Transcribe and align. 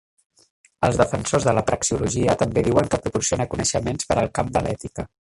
Els 0.87 0.95
defensors 1.01 1.43
de 1.49 1.51
la 1.57 1.63
praxeologia 1.67 2.35
també 2.41 2.63
diuen 2.67 2.89
que 2.93 2.99
proporciona 3.03 3.47
coneixements 3.55 4.09
per 4.13 4.17
al 4.23 4.33
camp 4.39 4.51
de 4.57 4.65
l'ètica. 4.69 5.07